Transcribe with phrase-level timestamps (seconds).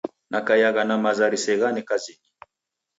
[0.29, 2.29] Nakaiagha na maza riseghane kazinyi.